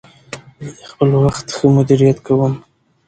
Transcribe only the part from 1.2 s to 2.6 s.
وخت ښه مدیریت کوم.